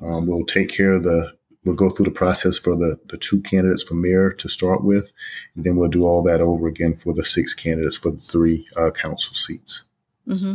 Um, 0.00 0.28
we'll 0.28 0.46
take 0.46 0.68
care 0.68 0.92
of 0.92 1.02
the 1.02 1.32
we'll 1.64 1.74
go 1.74 1.90
through 1.90 2.04
the 2.04 2.12
process 2.12 2.56
for 2.56 2.76
the, 2.76 2.96
the 3.10 3.18
two 3.18 3.40
candidates 3.40 3.82
for 3.82 3.94
mayor 3.94 4.30
to 4.30 4.48
start 4.48 4.84
with, 4.84 5.10
and 5.56 5.64
then 5.64 5.74
we'll 5.74 5.88
do 5.88 6.06
all 6.06 6.22
that 6.22 6.40
over 6.40 6.68
again 6.68 6.94
for 6.94 7.12
the 7.12 7.24
six 7.24 7.54
candidates 7.54 7.96
for 7.96 8.12
the 8.12 8.20
three 8.20 8.68
uh, 8.76 8.92
council 8.92 9.34
seats. 9.34 9.82
Mm-hmm. 10.28 10.54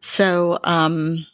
So 0.00 0.58
um, 0.64 1.24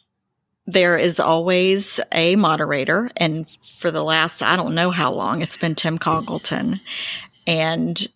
there 0.67 0.97
is 0.97 1.19
always 1.19 1.99
a 2.11 2.35
moderator, 2.35 3.09
and 3.17 3.49
for 3.63 3.89
the 3.89 4.03
last 4.03 4.43
I 4.43 4.55
don't 4.55 4.75
know 4.75 4.91
how 4.91 5.11
long 5.11 5.41
it's 5.41 5.57
been 5.57 5.73
Tim 5.73 5.97
Congleton, 5.97 6.79
and 7.47 8.07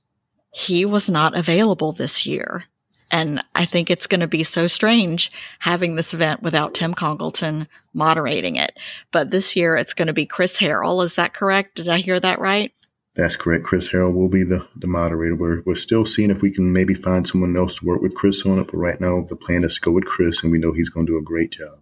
he 0.53 0.85
was 0.85 1.09
not 1.09 1.35
available 1.35 1.93
this 1.93 2.27
year. 2.27 2.65
And 3.11 3.43
I 3.53 3.65
think 3.65 3.89
it's 3.89 4.07
going 4.07 4.21
to 4.21 4.27
be 4.27 4.43
so 4.43 4.67
strange 4.67 5.31
having 5.59 5.95
this 5.95 6.13
event 6.13 6.41
without 6.41 6.73
Tim 6.73 6.93
Congleton 6.93 7.67
moderating 7.93 8.55
it. 8.55 8.77
But 9.11 9.31
this 9.31 9.55
year 9.55 9.75
it's 9.75 9.93
going 9.93 10.07
to 10.07 10.13
be 10.13 10.25
Chris 10.25 10.57
Harrell. 10.57 11.03
Is 11.03 11.15
that 11.15 11.33
correct? 11.33 11.75
Did 11.75 11.87
I 11.87 11.99
hear 11.99 12.19
that 12.19 12.39
right? 12.39 12.71
That's 13.15 13.37
correct. 13.37 13.63
Chris 13.63 13.89
Harrell 13.91 14.13
will 14.13 14.27
be 14.27 14.43
the, 14.43 14.67
the 14.75 14.87
moderator. 14.87 15.35
We're, 15.35 15.61
we're 15.65 15.75
still 15.75 16.05
seeing 16.05 16.31
if 16.31 16.41
we 16.41 16.51
can 16.51 16.73
maybe 16.73 16.93
find 16.93 17.25
someone 17.25 17.55
else 17.55 17.79
to 17.79 17.85
work 17.85 18.01
with 18.01 18.15
Chris 18.15 18.45
on 18.45 18.59
it. 18.59 18.67
But 18.67 18.77
right 18.77 18.99
now 18.99 19.23
the 19.25 19.37
plan 19.37 19.63
is 19.63 19.75
to 19.75 19.81
go 19.81 19.91
with 19.91 20.05
Chris 20.05 20.43
and 20.43 20.51
we 20.51 20.59
know 20.59 20.73
he's 20.73 20.89
going 20.89 21.05
to 21.05 21.13
do 21.13 21.17
a 21.17 21.23
great 21.23 21.51
job. 21.51 21.79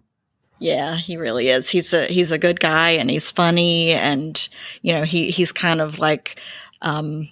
Yeah, 0.60 0.96
he 0.96 1.18
really 1.18 1.50
is. 1.50 1.70
He's 1.70 1.94
a 1.94 2.06
he's 2.06 2.32
a 2.32 2.38
good 2.38 2.60
guy 2.60 2.92
and 2.92 3.10
he's 3.10 3.32
funny 3.32 3.92
and 3.92 4.48
you 4.82 4.94
know, 4.94 5.04
he 5.04 5.32
he's 5.32 5.52
kind 5.52 5.82
of 5.82 6.00
like 6.00 6.40
um 6.82 7.28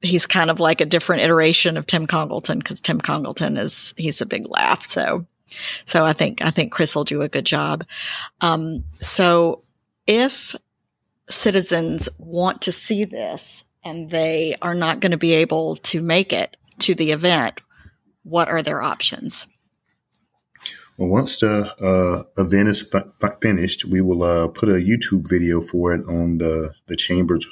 he's 0.00 0.26
kind 0.26 0.50
of 0.50 0.60
like 0.60 0.80
a 0.80 0.86
different 0.86 1.22
iteration 1.22 1.76
of 1.76 1.86
Tim 1.86 2.06
Congleton 2.06 2.58
because 2.58 2.80
Tim 2.80 3.00
Congleton 3.00 3.56
is 3.56 3.94
he's 3.96 4.20
a 4.20 4.26
big 4.26 4.46
laugh. 4.48 4.84
So 4.84 5.26
so 5.84 6.04
I 6.04 6.12
think 6.12 6.42
I 6.42 6.50
think 6.50 6.72
Chris 6.72 6.94
will 6.94 7.04
do 7.04 7.22
a 7.22 7.28
good 7.28 7.46
job. 7.46 7.84
Um, 8.40 8.84
so 8.92 9.62
if 10.06 10.54
citizens 11.30 12.08
want 12.18 12.62
to 12.62 12.72
see 12.72 13.04
this 13.04 13.64
and 13.84 14.10
they 14.10 14.56
are 14.62 14.74
not 14.74 15.00
going 15.00 15.12
to 15.12 15.18
be 15.18 15.32
able 15.32 15.76
to 15.76 16.00
make 16.00 16.32
it 16.32 16.56
to 16.80 16.94
the 16.94 17.10
event, 17.10 17.60
what 18.22 18.48
are 18.48 18.62
their 18.62 18.82
options? 18.82 19.46
Well, 20.96 21.08
once 21.08 21.38
the 21.38 21.72
uh, 21.80 22.42
event 22.42 22.68
is 22.68 22.92
finished, 23.40 23.84
we 23.84 24.00
will 24.00 24.24
uh, 24.24 24.48
put 24.48 24.68
a 24.68 24.72
YouTube 24.72 25.28
video 25.28 25.60
for 25.60 25.94
it 25.94 26.04
on 26.08 26.38
the 26.38 26.74
the 26.86 26.96
chamber's 26.96 27.48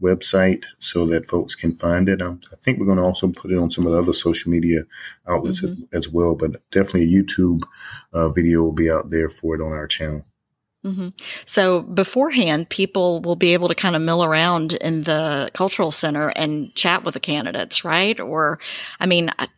website 0.00 0.64
so 0.78 1.06
that 1.06 1.26
folks 1.26 1.54
can 1.54 1.72
find 1.72 2.08
it. 2.08 2.22
Um, 2.22 2.40
I 2.52 2.56
think 2.56 2.78
we're 2.78 2.86
going 2.86 2.98
to 2.98 3.04
also 3.04 3.28
put 3.28 3.50
it 3.50 3.58
on 3.58 3.70
some 3.70 3.86
of 3.86 3.92
the 3.92 3.98
other 3.98 4.12
social 4.12 4.50
media 4.50 4.80
outlets 5.28 5.62
mm-hmm. 5.62 5.82
as, 5.92 6.06
as, 6.06 6.08
well, 6.08 6.34
but 6.34 6.62
definitely 6.70 7.04
a 7.04 7.22
YouTube 7.22 7.62
uh, 8.12 8.28
video 8.28 8.62
will 8.62 8.72
be 8.72 8.90
out 8.90 9.10
there 9.10 9.28
for 9.28 9.54
it 9.54 9.60
on 9.60 9.72
our 9.72 9.86
channel. 9.86 10.24
Mm-hmm. 10.84 11.08
So 11.44 11.82
beforehand, 11.82 12.70
people 12.70 13.20
will 13.20 13.36
be 13.36 13.52
able 13.52 13.68
to 13.68 13.74
kind 13.74 13.94
of 13.94 14.00
mill 14.00 14.24
around 14.24 14.72
in 14.74 15.02
the 15.02 15.50
cultural 15.52 15.90
center 15.90 16.28
and 16.30 16.74
chat 16.74 17.04
with 17.04 17.12
the 17.14 17.20
candidates, 17.20 17.84
right? 17.84 18.18
Or, 18.18 18.58
I 18.98 19.04
mean, 19.04 19.30
I, 19.38 19.48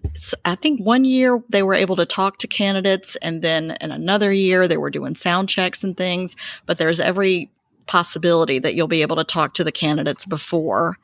I, 0.45 0.57
think 0.57 0.81
one 0.81 1.05
year 1.05 1.41
they 1.49 1.63
were 1.63 1.75
able 1.75 1.95
to 1.95 2.07
talk 2.07 2.39
to 2.39 2.49
candidates, 2.49 3.15
and 3.17 3.41
then 3.41 3.77
in 3.81 3.93
another 3.93 4.33
year 4.33 4.67
they 4.67 4.77
were 4.77 4.91
doing 4.91 5.15
sound 5.15 5.49
checks 5.49 5.85
and 5.85 5.97
things. 5.97 6.35
But 6.67 6.79
there's 6.79 6.99
every 6.99 7.53
possibility 7.87 8.59
that 8.59 8.75
you'll 8.75 8.89
be 8.89 9.03
able 9.03 9.17
to 9.17 9.25
talk 9.25 9.55
to 9.55 9.65
the 9.65 9.73
candidates 9.73 10.25
before 10.25 10.99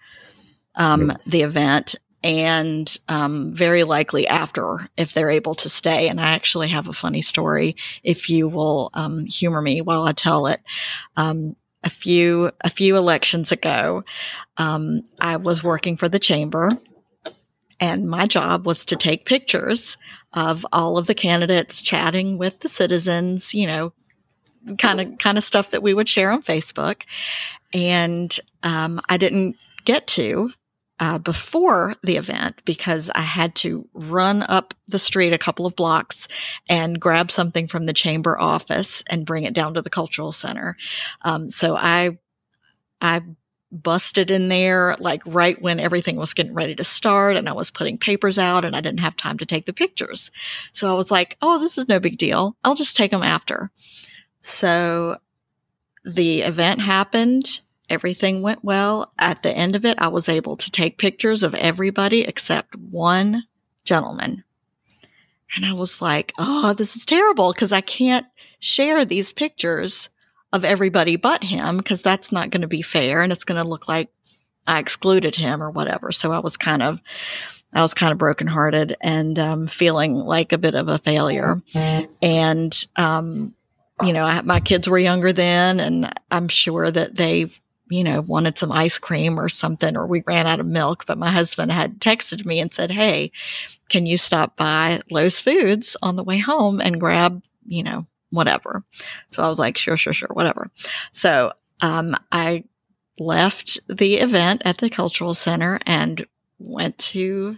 um, 0.75 1.12
the 1.26 1.42
event 1.42 1.94
and 2.23 2.99
um, 3.08 3.54
very 3.54 3.85
likely 3.85 4.26
after 4.26 4.88
if 4.97 5.12
they're 5.12 5.30
able 5.30 5.54
to 5.56 5.68
stay. 5.68 6.08
And 6.08 6.20
I 6.20 6.28
actually 6.28 6.68
have 6.68 6.88
a 6.88 6.92
funny 6.92 7.23
story 7.23 7.76
if 8.02 8.28
you 8.28 8.49
will 8.49 8.90
um, 8.94 9.25
humor 9.26 9.62
me 9.62 9.80
while 9.80 10.02
I 10.02 10.12
tell 10.12 10.47
it. 10.47 10.61
Um, 11.16 11.56
a 11.85 11.90
few 11.90 12.50
a 12.62 12.70
few 12.70 12.97
elections 12.97 13.52
ago, 13.52 14.02
um, 14.56 15.02
I 15.20 15.37
was 15.37 15.62
working 15.62 15.97
for 15.97 16.08
the 16.08 16.18
chamber, 16.18 16.73
and 17.78 18.11
my 18.11 18.26
job 18.26 18.66
was 18.66 18.85
to 18.87 18.97
take 18.97 19.25
pictures 19.25 19.97
of 20.32 20.66
all 20.73 20.99
of 20.99 21.06
the 21.06 21.14
candidates 21.14 21.80
chatting 21.80 22.37
with 22.37 22.58
the 22.61 22.68
citizens. 22.68 23.54
You 23.54 23.68
know, 23.68 23.92
kind 24.76 25.00
of 25.00 25.18
kind 25.18 25.38
of 25.38 25.44
stuff 25.44 25.70
that 25.70 25.82
we 25.82 25.94
would 25.94 26.08
share 26.08 26.30
on 26.30 26.42
Facebook, 26.42 27.02
and 27.72 28.38
um, 28.62 29.00
I 29.08 29.16
didn't 29.16 29.56
get 29.84 30.06
to 30.08 30.52
uh, 31.00 31.18
before 31.18 31.94
the 32.02 32.16
event 32.16 32.60
because 32.64 33.10
I 33.14 33.20
had 33.20 33.54
to 33.56 33.88
run 33.94 34.42
up 34.42 34.75
the 34.88 34.98
street 34.98 35.32
a 35.32 35.38
couple 35.38 35.66
of 35.66 35.76
blocks 35.76 36.26
and 36.68 37.00
grab 37.00 37.30
something 37.30 37.68
from 37.68 37.87
the 37.87 37.92
chamber 37.92 38.38
office 38.38 39.02
and 39.08 39.26
bring 39.26 39.44
it 39.44 39.54
down 39.54 39.75
to 39.75 39.82
the 39.82 39.90
cultural 39.90 40.32
center. 40.32 40.76
Um, 41.22 41.50
so 41.50 41.76
I, 41.76 42.18
I 43.00 43.22
busted 43.70 44.30
in 44.30 44.48
there 44.48 44.96
like 44.98 45.22
right 45.26 45.60
when 45.60 45.78
everything 45.78 46.16
was 46.16 46.34
getting 46.34 46.54
ready 46.54 46.75
to 46.75 46.84
start 46.84 47.37
and 47.37 47.48
I 47.48 47.52
was 47.52 47.70
putting 47.70 47.98
papers 47.98 48.38
out 48.38 48.64
and 48.64 48.75
I 48.75 48.80
didn't 48.80 49.00
have 49.00 49.16
time 49.16 49.38
to 49.38 49.46
take 49.46 49.66
the 49.66 49.72
pictures. 49.72 50.30
So 50.72 50.90
I 50.90 50.94
was 50.94 51.10
like, 51.10 51.37
Oh, 51.42 51.60
this 51.60 51.76
is 51.76 51.87
no 51.87 52.00
big 52.00 52.18
deal. 52.18 52.56
I'll 52.64 52.75
just 52.75 52.96
take 52.96 53.10
them 53.10 53.22
after. 53.22 53.70
So 54.48 55.18
the 56.04 56.40
event 56.42 56.80
happened 56.80 57.60
Everything 57.88 58.42
went 58.42 58.62
well. 58.62 59.12
At 59.18 59.42
the 59.42 59.56
end 59.56 59.74
of 59.74 59.84
it, 59.84 59.96
I 59.98 60.08
was 60.08 60.28
able 60.28 60.56
to 60.56 60.70
take 60.70 60.98
pictures 60.98 61.42
of 61.42 61.54
everybody 61.54 62.22
except 62.22 62.76
one 62.76 63.44
gentleman. 63.84 64.44
And 65.56 65.64
I 65.64 65.72
was 65.72 66.02
like, 66.02 66.34
oh, 66.38 66.74
this 66.74 66.94
is 66.96 67.06
terrible 67.06 67.52
because 67.52 67.72
I 67.72 67.80
can't 67.80 68.26
share 68.58 69.04
these 69.04 69.32
pictures 69.32 70.10
of 70.52 70.64
everybody 70.64 71.16
but 71.16 71.44
him 71.44 71.78
because 71.78 72.02
that's 72.02 72.30
not 72.30 72.50
going 72.50 72.60
to 72.60 72.68
be 72.68 72.82
fair 72.82 73.22
and 73.22 73.32
it's 73.32 73.44
going 73.44 73.62
to 73.62 73.68
look 73.68 73.88
like 73.88 74.10
I 74.66 74.78
excluded 74.78 75.36
him 75.36 75.62
or 75.62 75.70
whatever. 75.70 76.12
So 76.12 76.32
I 76.32 76.40
was 76.40 76.58
kind 76.58 76.82
of, 76.82 77.00
I 77.72 77.80
was 77.80 77.94
kind 77.94 78.12
of 78.12 78.18
brokenhearted 78.18 78.96
and 79.00 79.38
um, 79.38 79.66
feeling 79.66 80.14
like 80.14 80.52
a 80.52 80.58
bit 80.58 80.74
of 80.74 80.88
a 80.88 80.98
failure. 80.98 81.62
And, 82.20 82.86
um, 82.96 83.54
you 84.02 84.12
know, 84.12 84.24
I, 84.24 84.40
my 84.42 84.60
kids 84.60 84.88
were 84.88 84.98
younger 84.98 85.32
then, 85.32 85.80
and 85.80 86.12
I'm 86.30 86.48
sure 86.48 86.90
that 86.90 87.16
they 87.16 87.50
you 87.90 88.04
know, 88.04 88.20
wanted 88.20 88.58
some 88.58 88.72
ice 88.72 88.98
cream 88.98 89.38
or 89.38 89.48
something, 89.48 89.96
or 89.96 90.06
we 90.06 90.22
ran 90.26 90.46
out 90.46 90.60
of 90.60 90.66
milk. 90.66 91.06
But 91.06 91.18
my 91.18 91.30
husband 91.30 91.72
had 91.72 92.00
texted 92.00 92.44
me 92.44 92.60
and 92.60 92.72
said, 92.72 92.90
Hey, 92.90 93.32
can 93.88 94.06
you 94.06 94.16
stop 94.16 94.56
by 94.56 95.00
Lowe's 95.10 95.40
Foods 95.40 95.96
on 96.02 96.16
the 96.16 96.24
way 96.24 96.38
home 96.38 96.80
and 96.80 97.00
grab, 97.00 97.42
you 97.66 97.82
know, 97.82 98.06
whatever? 98.30 98.84
So 99.30 99.42
I 99.42 99.48
was 99.48 99.58
like, 99.58 99.78
Sure, 99.78 99.96
sure, 99.96 100.12
sure, 100.12 100.30
whatever. 100.32 100.70
So, 101.12 101.52
um, 101.80 102.16
I 102.32 102.64
left 103.18 103.80
the 103.88 104.16
event 104.16 104.62
at 104.64 104.78
the 104.78 104.90
cultural 104.90 105.34
center 105.34 105.80
and 105.86 106.26
went 106.58 106.98
to 106.98 107.56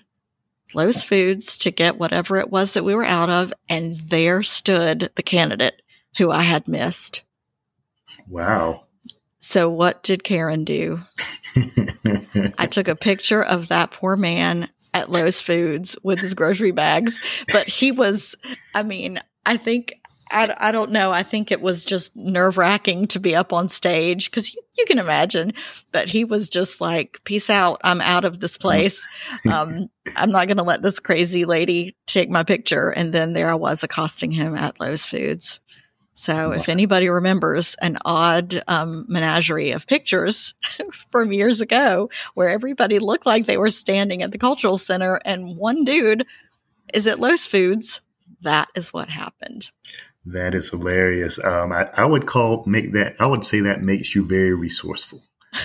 Lowe's 0.74 1.04
Foods 1.04 1.58
to 1.58 1.70
get 1.70 1.98
whatever 1.98 2.36
it 2.36 2.50
was 2.50 2.72
that 2.72 2.84
we 2.84 2.94
were 2.94 3.04
out 3.04 3.30
of. 3.30 3.52
And 3.68 3.96
there 3.96 4.42
stood 4.42 5.10
the 5.16 5.22
candidate 5.22 5.82
who 6.18 6.30
I 6.30 6.42
had 6.42 6.68
missed. 6.68 7.24
Wow. 8.28 8.80
So 9.40 9.68
what 9.68 10.02
did 10.02 10.22
Karen 10.22 10.64
do? 10.64 11.00
I 12.58 12.66
took 12.66 12.88
a 12.88 12.96
picture 12.96 13.42
of 13.42 13.68
that 13.68 13.90
poor 13.90 14.16
man 14.16 14.68
at 14.92 15.10
Lowe's 15.10 15.40
Foods 15.40 15.96
with 16.02 16.20
his 16.20 16.34
grocery 16.34 16.70
bags, 16.70 17.18
but 17.52 17.66
he 17.66 17.90
was, 17.92 18.34
I 18.74 18.82
mean, 18.82 19.20
I 19.46 19.56
think, 19.56 19.94
I, 20.30 20.54
I 20.58 20.72
don't 20.72 20.92
know. 20.92 21.10
I 21.10 21.22
think 21.22 21.50
it 21.50 21.60
was 21.60 21.84
just 21.84 22.14
nerve 22.14 22.56
wracking 22.56 23.08
to 23.08 23.18
be 23.18 23.34
up 23.34 23.52
on 23.52 23.68
stage 23.68 24.30
because 24.30 24.54
you, 24.54 24.62
you, 24.78 24.84
can 24.84 24.98
imagine, 24.98 25.54
but 25.90 26.08
he 26.08 26.24
was 26.24 26.48
just 26.48 26.80
like, 26.80 27.20
peace 27.24 27.50
out. 27.50 27.80
I'm 27.82 28.00
out 28.00 28.24
of 28.24 28.38
this 28.38 28.56
place. 28.56 29.06
Um, 29.50 29.88
I'm 30.16 30.30
not 30.30 30.46
going 30.46 30.58
to 30.58 30.62
let 30.62 30.82
this 30.82 31.00
crazy 31.00 31.44
lady 31.44 31.96
take 32.06 32.30
my 32.30 32.44
picture. 32.44 32.90
And 32.90 33.12
then 33.12 33.32
there 33.32 33.48
I 33.48 33.54
was 33.54 33.82
accosting 33.82 34.30
him 34.30 34.54
at 34.54 34.78
Lowe's 34.78 35.06
Foods. 35.06 35.60
So 36.20 36.52
if 36.52 36.68
anybody 36.68 37.08
remembers 37.08 37.76
an 37.76 37.96
odd 38.04 38.62
um, 38.68 39.06
menagerie 39.08 39.70
of 39.70 39.86
pictures 39.86 40.52
from 41.10 41.32
years 41.32 41.62
ago 41.62 42.10
where 42.34 42.50
everybody 42.50 42.98
looked 42.98 43.24
like 43.24 43.46
they 43.46 43.56
were 43.56 43.70
standing 43.70 44.22
at 44.22 44.30
the 44.30 44.36
cultural 44.36 44.76
center 44.76 45.18
and 45.24 45.56
one 45.56 45.82
dude 45.82 46.26
is 46.92 47.06
at 47.06 47.20
Lowe's 47.20 47.46
Foods, 47.46 48.02
that 48.42 48.68
is 48.74 48.92
what 48.92 49.08
happened. 49.08 49.70
That 50.26 50.54
is 50.54 50.68
hilarious. 50.68 51.42
Um, 51.42 51.72
I, 51.72 51.88
I, 51.94 52.04
would 52.04 52.26
call 52.26 52.64
make 52.66 52.92
that. 52.92 53.16
I 53.18 53.24
would 53.24 53.42
say 53.42 53.60
that 53.60 53.80
makes 53.80 54.14
you 54.14 54.22
very 54.22 54.54
resourceful. 54.54 55.22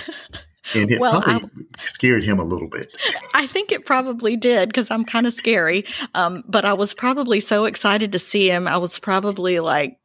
And 0.74 0.90
it 0.90 0.98
well, 0.98 1.22
probably 1.22 1.64
I, 1.78 1.84
scared 1.84 2.24
him 2.24 2.40
a 2.40 2.44
little 2.44 2.66
bit. 2.66 2.96
I 3.34 3.46
think 3.46 3.70
it 3.70 3.86
probably 3.86 4.36
did 4.36 4.68
because 4.68 4.90
I'm 4.90 5.04
kind 5.04 5.24
of 5.24 5.32
scary. 5.32 5.84
Um, 6.12 6.42
but 6.48 6.64
I 6.64 6.72
was 6.72 6.92
probably 6.92 7.38
so 7.38 7.66
excited 7.66 8.10
to 8.10 8.18
see 8.18 8.50
him. 8.50 8.66
I 8.66 8.76
was 8.78 8.98
probably 8.98 9.60
like 9.60 10.00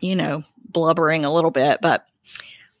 you 0.00 0.16
know, 0.16 0.42
blubbering 0.58 1.24
a 1.24 1.32
little 1.32 1.50
bit, 1.50 1.80
but 1.80 2.06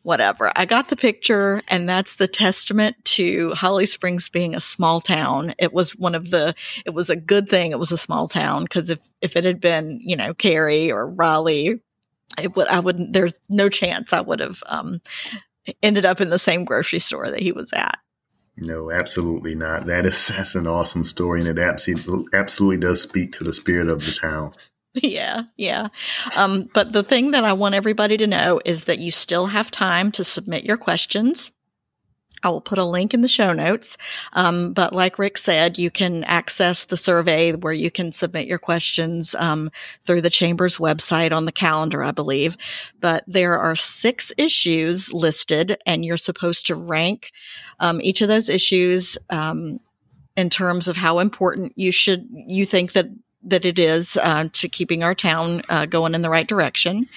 whatever. 0.02 0.52
I 0.54 0.66
got 0.66 0.88
the 0.88 0.96
picture, 0.96 1.62
and 1.68 1.88
that's 1.88 2.16
the 2.16 2.28
testament 2.28 3.02
to 3.04 3.52
Holly 3.54 3.86
Springs 3.86 4.28
being 4.28 4.54
a 4.54 4.60
small 4.60 5.00
town. 5.00 5.54
It 5.58 5.72
was 5.72 5.96
one 5.96 6.14
of 6.14 6.30
the, 6.30 6.54
it 6.84 6.90
was 6.90 7.10
a 7.10 7.16
good 7.16 7.48
thing 7.48 7.72
it 7.72 7.78
was 7.78 7.92
a 7.92 7.98
small 7.98 8.28
town 8.28 8.64
because 8.64 8.90
if, 8.90 9.00
if 9.22 9.36
it 9.36 9.44
had 9.44 9.60
been, 9.60 10.00
you 10.02 10.16
know, 10.16 10.34
Cary 10.34 10.92
or 10.92 11.08
Raleigh, 11.08 11.80
it 12.40 12.54
would, 12.54 12.68
I 12.68 12.80
wouldn't, 12.80 13.12
there's 13.12 13.38
no 13.48 13.68
chance 13.68 14.12
I 14.12 14.20
would 14.20 14.40
have 14.40 14.62
um, 14.66 15.00
ended 15.82 16.04
up 16.04 16.20
in 16.20 16.30
the 16.30 16.38
same 16.38 16.64
grocery 16.64 16.98
store 16.98 17.30
that 17.30 17.40
he 17.40 17.52
was 17.52 17.72
at. 17.72 17.98
No, 18.56 18.90
absolutely 18.90 19.54
not. 19.54 19.86
That 19.86 20.06
is 20.06 20.28
that's 20.36 20.54
an 20.54 20.66
awesome 20.66 21.04
story, 21.04 21.40
and 21.40 21.48
it 21.48 21.58
absolutely 21.58 22.26
absolutely 22.32 22.78
does 22.78 23.02
speak 23.02 23.32
to 23.32 23.44
the 23.44 23.52
spirit 23.52 23.88
of 23.88 24.04
the 24.04 24.12
town. 24.12 24.54
Yeah, 25.02 25.42
yeah. 25.56 25.88
Um, 26.36 26.68
but 26.72 26.92
the 26.92 27.02
thing 27.02 27.32
that 27.32 27.44
I 27.44 27.52
want 27.52 27.74
everybody 27.74 28.16
to 28.16 28.26
know 28.28 28.60
is 28.64 28.84
that 28.84 29.00
you 29.00 29.10
still 29.10 29.46
have 29.46 29.70
time 29.70 30.12
to 30.12 30.22
submit 30.24 30.64
your 30.64 30.76
questions. 30.76 31.50
I 32.44 32.48
will 32.50 32.60
put 32.60 32.78
a 32.78 32.84
link 32.84 33.14
in 33.14 33.22
the 33.22 33.28
show 33.28 33.52
notes. 33.52 33.96
Um, 34.34 34.72
but 34.74 34.92
like 34.92 35.18
Rick 35.18 35.38
said, 35.38 35.78
you 35.78 35.90
can 35.90 36.24
access 36.24 36.84
the 36.84 36.96
survey 36.96 37.52
where 37.54 37.72
you 37.72 37.90
can 37.90 38.12
submit 38.12 38.46
your 38.46 38.58
questions 38.58 39.34
um, 39.36 39.70
through 40.04 40.20
the 40.20 40.30
Chamber's 40.30 40.76
website 40.78 41.32
on 41.32 41.46
the 41.46 41.52
calendar, 41.52 42.04
I 42.04 42.10
believe. 42.10 42.56
But 43.00 43.24
there 43.26 43.58
are 43.58 43.74
six 43.74 44.30
issues 44.36 45.12
listed, 45.12 45.78
and 45.86 46.04
you're 46.04 46.18
supposed 46.18 46.66
to 46.66 46.76
rank 46.76 47.32
um, 47.80 48.00
each 48.02 48.20
of 48.20 48.28
those 48.28 48.50
issues 48.50 49.16
um, 49.30 49.78
in 50.36 50.50
terms 50.50 50.86
of 50.86 50.96
how 50.96 51.20
important 51.20 51.72
you 51.76 51.92
should 51.92 52.28
you 52.30 52.66
think 52.66 52.92
that 52.92 53.06
that 53.44 53.64
it 53.64 53.78
is 53.78 54.16
uh, 54.16 54.48
to 54.52 54.68
keeping 54.68 55.02
our 55.02 55.14
town 55.14 55.62
uh, 55.68 55.86
going 55.86 56.14
in 56.14 56.22
the 56.22 56.30
right 56.30 56.46
direction. 56.46 57.08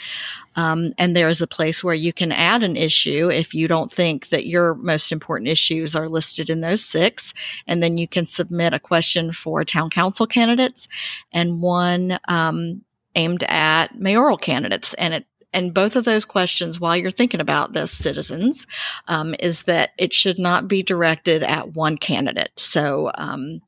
Um, 0.55 0.93
and 0.97 1.15
there 1.15 1.29
is 1.29 1.41
a 1.41 1.47
place 1.47 1.83
where 1.83 1.95
you 1.95 2.11
can 2.11 2.31
add 2.31 2.63
an 2.63 2.75
issue 2.75 3.29
if 3.31 3.53
you 3.53 3.67
don't 3.67 3.91
think 3.91 4.29
that 4.29 4.47
your 4.47 4.75
most 4.75 5.11
important 5.11 5.49
issues 5.49 5.95
are 5.95 6.09
listed 6.09 6.49
in 6.49 6.61
those 6.61 6.83
six. 6.83 7.33
And 7.67 7.81
then 7.81 7.97
you 7.97 8.07
can 8.07 8.25
submit 8.25 8.73
a 8.73 8.79
question 8.79 9.31
for 9.31 9.63
town 9.63 9.89
council 9.89 10.25
candidates 10.25 10.87
and 11.31 11.61
one 11.61 12.19
um, 12.27 12.81
aimed 13.15 13.43
at 13.43 13.99
mayoral 13.99 14.37
candidates. 14.37 14.93
And 14.95 15.13
it 15.13 15.25
and 15.53 15.73
both 15.73 15.95
of 15.95 16.05
those 16.05 16.25
questions, 16.25 16.79
while 16.79 16.95
you're 16.95 17.09
thinking 17.09 17.39
about 17.39 17.73
this, 17.73 17.91
citizens, 17.91 18.67
um, 19.07 19.33
is 19.39 19.63
that 19.63 19.91
it 19.97 20.13
should 20.13 20.37
not 20.37 20.67
be 20.67 20.83
directed 20.83 21.41
at 21.41 21.73
one 21.73 21.97
candidate. 21.97 22.51
So, 22.57 23.11
um, 23.15 23.61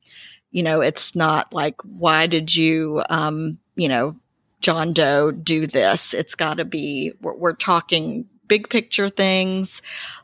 you 0.50 0.62
know, 0.62 0.80
it's 0.80 1.14
not 1.14 1.52
like, 1.52 1.80
why 1.82 2.26
did 2.26 2.54
you, 2.54 3.02
um, 3.08 3.58
you 3.76 3.88
know, 3.88 4.16
John 4.60 4.92
Doe 4.92 5.32
do 5.32 5.66
this? 5.66 6.12
It's 6.12 6.34
got 6.34 6.58
to 6.58 6.64
be, 6.64 7.12
we're, 7.20 7.36
we're, 7.36 7.54
talking 7.54 8.26
big 8.46 8.68
picture 8.68 9.08
things, 9.08 9.80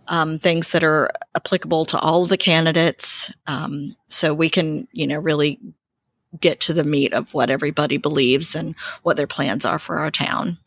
um, 0.09 0.39
things 0.39 0.73
that 0.73 0.83
are 0.83 1.11
applicable 1.37 1.85
to 1.87 1.99
all 1.99 2.25
of 2.25 2.29
the 2.29 2.37
candidates. 2.37 3.31
Um, 3.47 3.89
so 4.09 4.35
we 4.35 4.51
can, 4.51 4.89
you 4.93 5.07
know, 5.07 5.19
really 5.19 5.61
get 6.41 6.61
to 6.61 6.75
the 6.75 6.85
meat 6.85 7.13
of 7.13 7.33
what 7.33 7.51
everybody 7.51 7.97
believes 7.97 8.55
and 8.55 8.75
what 9.03 9.17
their 9.17 9.29
plans 9.29 9.65
are 9.65 9.79
for 9.79 9.99
our 9.99 10.11
town. 10.11 10.59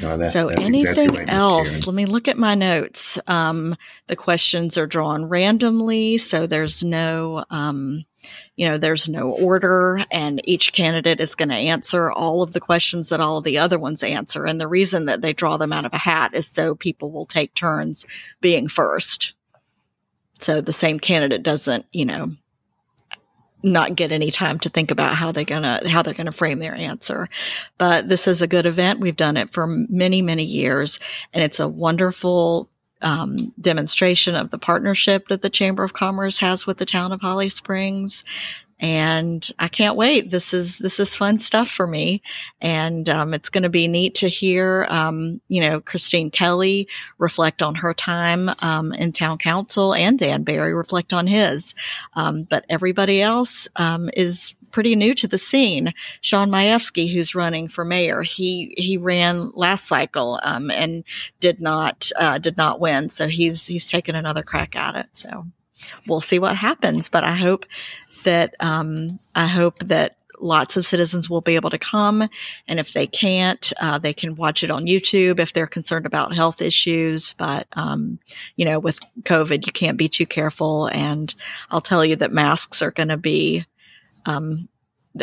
No, 0.00 0.16
that's, 0.16 0.32
so 0.32 0.48
that's 0.48 0.64
anything 0.64 0.90
exactly 0.90 1.18
right, 1.20 1.30
else? 1.30 1.86
Let 1.86 1.94
me 1.94 2.06
look 2.06 2.28
at 2.28 2.36
my 2.36 2.54
notes. 2.54 3.18
Um, 3.26 3.76
the 4.06 4.16
questions 4.16 4.76
are 4.76 4.86
drawn 4.86 5.26
randomly, 5.26 6.18
so 6.18 6.46
there's 6.46 6.84
no, 6.84 7.44
um, 7.50 8.04
you 8.56 8.66
know, 8.66 8.78
there's 8.78 9.08
no 9.08 9.30
order 9.30 10.04
and 10.10 10.40
each 10.44 10.72
candidate 10.72 11.20
is 11.20 11.34
going 11.34 11.48
to 11.48 11.54
answer 11.54 12.10
all 12.10 12.42
of 12.42 12.52
the 12.52 12.60
questions 12.60 13.08
that 13.08 13.20
all 13.20 13.38
of 13.38 13.44
the 13.44 13.58
other 13.58 13.78
ones 13.78 14.02
answer. 14.02 14.44
And 14.44 14.60
the 14.60 14.68
reason 14.68 15.06
that 15.06 15.20
they 15.20 15.32
draw 15.32 15.56
them 15.56 15.72
out 15.72 15.84
of 15.84 15.92
a 15.92 15.98
hat 15.98 16.34
is 16.34 16.48
so 16.48 16.74
people 16.74 17.10
will 17.10 17.26
take 17.26 17.54
turns 17.54 18.04
being 18.40 18.68
first. 18.68 19.34
So 20.40 20.60
the 20.60 20.72
same 20.72 21.00
candidate 21.00 21.42
doesn't, 21.42 21.86
you 21.92 22.04
know, 22.04 22.32
not 23.62 23.96
get 23.96 24.12
any 24.12 24.30
time 24.30 24.58
to 24.60 24.68
think 24.68 24.90
about 24.90 25.14
how 25.14 25.32
they're 25.32 25.44
gonna 25.44 25.80
how 25.88 26.02
they're 26.02 26.14
gonna 26.14 26.32
frame 26.32 26.58
their 26.58 26.74
answer. 26.74 27.28
But 27.76 28.08
this 28.08 28.26
is 28.28 28.42
a 28.42 28.46
good 28.46 28.66
event. 28.66 29.00
We've 29.00 29.16
done 29.16 29.36
it 29.36 29.50
for 29.50 29.66
many 29.66 30.22
many 30.22 30.44
years, 30.44 31.00
and 31.32 31.42
it's 31.42 31.60
a 31.60 31.68
wonderful 31.68 32.70
um, 33.02 33.36
demonstration 33.60 34.34
of 34.34 34.50
the 34.50 34.58
partnership 34.58 35.28
that 35.28 35.42
the 35.42 35.50
Chamber 35.50 35.84
of 35.84 35.92
Commerce 35.92 36.38
has 36.38 36.66
with 36.66 36.78
the 36.78 36.86
town 36.86 37.12
of 37.12 37.20
Holly 37.20 37.48
Springs 37.48 38.24
and 38.80 39.48
I 39.58 39.68
can't 39.68 39.96
wait. 39.96 40.30
This 40.30 40.54
is 40.54 40.78
this 40.78 41.00
is 41.00 41.16
fun 41.16 41.38
stuff 41.38 41.68
for 41.68 41.86
me, 41.86 42.22
and 42.60 43.08
um, 43.08 43.34
it's 43.34 43.48
going 43.48 43.62
to 43.62 43.68
be 43.68 43.88
neat 43.88 44.16
to 44.16 44.28
hear, 44.28 44.86
um, 44.88 45.40
you 45.48 45.60
know, 45.60 45.80
Christine 45.80 46.30
Kelly 46.30 46.88
reflect 47.18 47.62
on 47.62 47.76
her 47.76 47.92
time 47.92 48.50
um, 48.62 48.92
in 48.92 49.12
town 49.12 49.38
council, 49.38 49.94
and 49.94 50.18
Dan 50.18 50.44
Barry 50.44 50.74
reflect 50.74 51.12
on 51.12 51.26
his. 51.26 51.74
Um, 52.14 52.44
but 52.44 52.64
everybody 52.68 53.20
else 53.20 53.68
um, 53.76 54.10
is 54.14 54.54
pretty 54.70 54.94
new 54.94 55.14
to 55.14 55.26
the 55.26 55.38
scene. 55.38 55.92
Sean 56.20 56.50
Mayefskie, 56.50 57.12
who's 57.12 57.34
running 57.34 57.68
for 57.68 57.84
mayor, 57.84 58.22
he 58.22 58.74
he 58.76 58.96
ran 58.96 59.50
last 59.54 59.88
cycle 59.88 60.38
um, 60.42 60.70
and 60.70 61.04
did 61.40 61.60
not 61.60 62.10
uh, 62.18 62.38
did 62.38 62.56
not 62.56 62.80
win, 62.80 63.10
so 63.10 63.28
he's 63.28 63.66
he's 63.66 63.90
taken 63.90 64.14
another 64.14 64.42
crack 64.42 64.76
at 64.76 64.94
it. 64.94 65.06
So 65.12 65.46
we'll 66.06 66.20
see 66.20 66.38
what 66.38 66.56
happens. 66.56 67.08
But 67.08 67.24
I 67.24 67.34
hope 67.34 67.64
that 68.24 68.54
um, 68.60 69.18
I 69.34 69.46
hope 69.46 69.78
that 69.78 70.16
lots 70.40 70.76
of 70.76 70.86
citizens 70.86 71.28
will 71.28 71.40
be 71.40 71.56
able 71.56 71.70
to 71.70 71.78
come. 71.78 72.28
And 72.66 72.78
if 72.78 72.92
they 72.92 73.06
can't, 73.06 73.72
uh, 73.80 73.98
they 73.98 74.12
can 74.12 74.36
watch 74.36 74.62
it 74.62 74.70
on 74.70 74.86
YouTube 74.86 75.38
if 75.38 75.52
they're 75.52 75.66
concerned 75.66 76.06
about 76.06 76.34
health 76.34 76.62
issues. 76.62 77.32
But, 77.32 77.66
um, 77.72 78.18
you 78.56 78.64
know, 78.64 78.78
with 78.78 79.00
COVID, 79.22 79.66
you 79.66 79.72
can't 79.72 79.98
be 79.98 80.08
too 80.08 80.26
careful. 80.26 80.86
And 80.86 81.34
I'll 81.70 81.80
tell 81.80 82.04
you 82.04 82.16
that 82.16 82.32
masks 82.32 82.82
are 82.82 82.90
going 82.90 83.08
to 83.08 83.16
be, 83.16 83.64
um, 84.26 84.68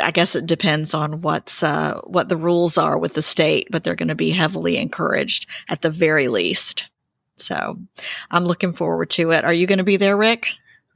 I 0.01 0.11
guess 0.11 0.35
it 0.35 0.45
depends 0.45 0.93
on 0.93 1.21
what's, 1.21 1.63
uh, 1.63 2.01
what 2.03 2.27
the 2.27 2.35
rules 2.35 2.77
are 2.77 2.97
with 2.97 3.13
the 3.13 3.21
state, 3.21 3.67
but 3.71 3.83
they're 3.83 3.95
going 3.95 4.09
to 4.09 4.15
be 4.15 4.31
heavily 4.31 4.77
encouraged 4.77 5.47
at 5.69 5.81
the 5.81 5.91
very 5.91 6.27
least. 6.27 6.85
So 7.37 7.77
I'm 8.31 8.45
looking 8.45 8.73
forward 8.73 9.09
to 9.11 9.31
it. 9.31 9.43
Are 9.43 9.53
you 9.53 9.67
going 9.67 9.77
to 9.77 9.83
be 9.83 9.97
there, 9.97 10.17
Rick? 10.17 10.47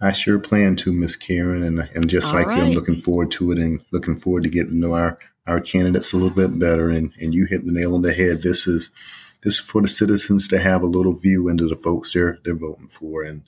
I 0.01 0.12
sure 0.12 0.39
plan 0.39 0.75
to, 0.77 0.94
Miss 0.94 1.15
Karen, 1.15 1.63
and 1.63 1.79
and 1.94 2.10
just 2.10 2.27
All 2.27 2.34
like 2.34 2.48
right. 2.48 2.58
you, 2.58 2.63
I'm 2.63 2.72
looking 2.72 2.98
forward 2.98 3.32
to 3.32 3.51
it, 3.51 3.58
and 3.58 3.84
looking 3.91 4.18
forward 4.18 4.44
to 4.44 4.50
getting 4.50 4.72
to 4.72 4.77
know 4.77 4.94
our 4.94 5.20
our 5.46 5.60
candidates 5.60 6.13
a 6.13 6.18
little 6.18 6.36
bit 6.36 6.58
better. 6.58 6.89
And 6.89 7.12
and 7.20 7.34
you 7.34 7.46
hit 7.46 7.65
the 7.65 7.72
nail 7.72 7.96
on 7.96 8.01
the 8.01 8.13
head. 8.13 8.41
This 8.41 8.68
is 8.68 8.91
this 9.41 9.56
is 9.56 9.60
for 9.60 9.82
the 9.82 9.88
citizens 9.88 10.48
to 10.50 10.60
have 10.60 10.82
a 10.82 10.88
little 10.88 11.13
view 11.13 11.48
into 11.48 11.68
the 11.68 11.75
folks 11.75 12.13
they're 12.13 12.39
they're 12.44 12.56
voting 12.56 12.88
for. 12.88 13.24
And 13.24 13.44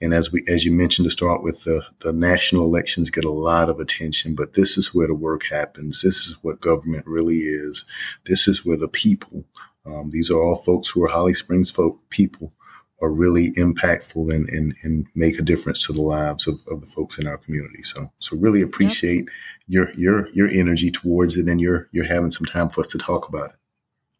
and 0.00 0.14
as 0.14 0.32
we 0.32 0.44
as 0.48 0.64
you 0.64 0.72
mentioned 0.72 1.04
to 1.04 1.10
start 1.10 1.42
with, 1.42 1.64
the 1.64 1.82
the 2.00 2.12
national 2.12 2.64
elections 2.64 3.10
get 3.10 3.24
a 3.24 3.30
lot 3.30 3.68
of 3.68 3.78
attention, 3.78 4.34
but 4.34 4.54
this 4.54 4.78
is 4.78 4.94
where 4.94 5.06
the 5.06 5.14
work 5.14 5.44
happens. 5.44 6.00
This 6.02 6.26
is 6.26 6.36
what 6.42 6.60
government 6.60 7.06
really 7.06 7.40
is. 7.40 7.84
This 8.24 8.48
is 8.48 8.64
where 8.64 8.78
the 8.78 8.88
people. 8.88 9.44
Um, 9.86 10.10
these 10.10 10.30
are 10.30 10.40
all 10.40 10.56
folks 10.56 10.90
who 10.90 11.02
are 11.04 11.08
Holly 11.08 11.34
Springs 11.34 11.70
folk 11.70 11.98
people 12.10 12.52
are 13.00 13.10
really 13.10 13.52
impactful 13.52 14.32
and, 14.34 14.48
and, 14.48 14.74
and 14.82 15.06
make 15.14 15.38
a 15.38 15.42
difference 15.42 15.86
to 15.86 15.92
the 15.92 16.02
lives 16.02 16.46
of, 16.46 16.60
of 16.68 16.80
the 16.80 16.86
folks 16.86 17.18
in 17.18 17.26
our 17.26 17.38
community. 17.38 17.82
So, 17.82 18.12
so 18.18 18.36
really 18.36 18.62
appreciate 18.62 19.28
yep. 19.28 19.28
your, 19.66 19.90
your, 19.94 20.28
your 20.30 20.48
energy 20.48 20.90
towards 20.90 21.36
it 21.36 21.48
and 21.48 21.60
you're, 21.60 21.88
you're 21.92 22.04
having 22.04 22.30
some 22.30 22.46
time 22.46 22.68
for 22.68 22.80
us 22.80 22.88
to 22.88 22.98
talk 22.98 23.28
about 23.28 23.50
it. 23.50 23.56